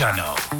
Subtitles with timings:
[0.00, 0.59] Espichano.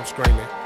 [0.00, 0.59] I'm screaming.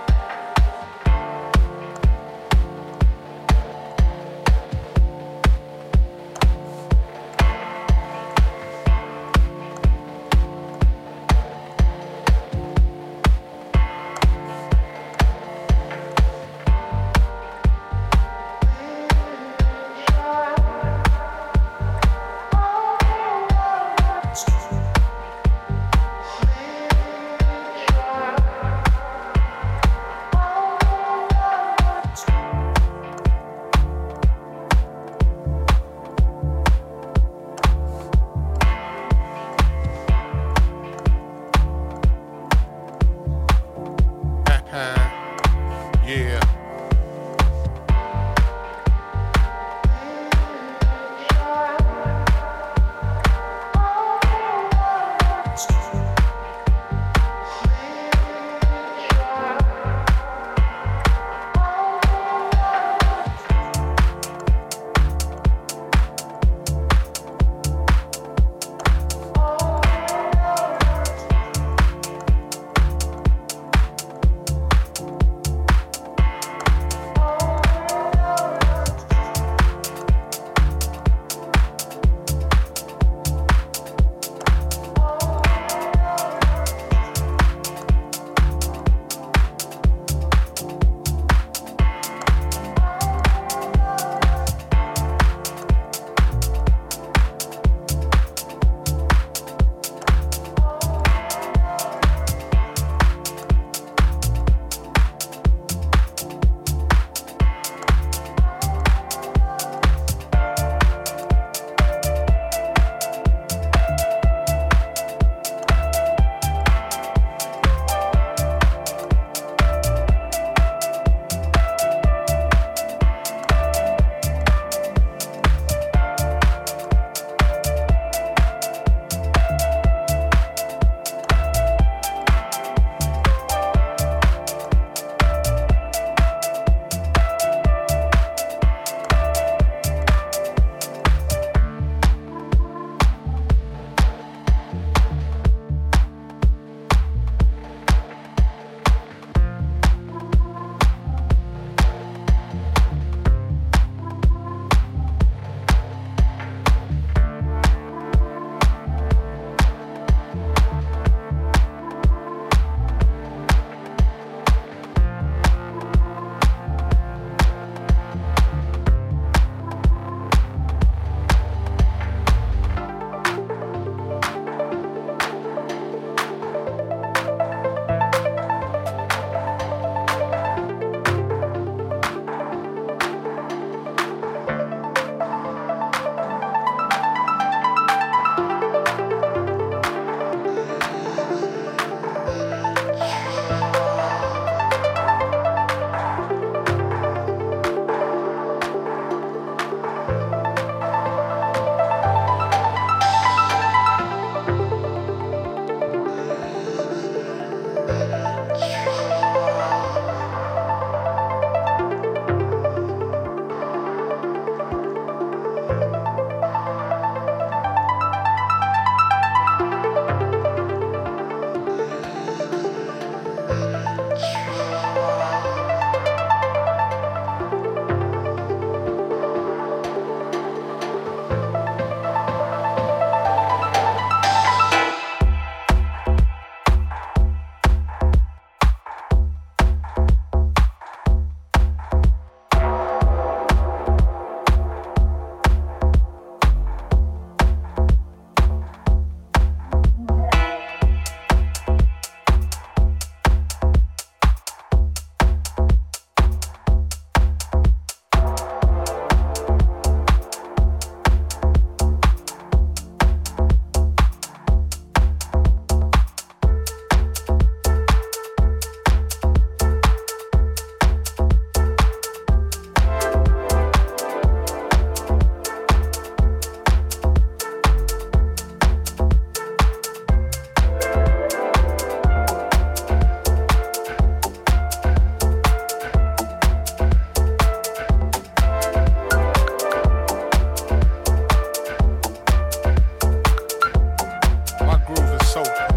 [295.34, 295.73] So.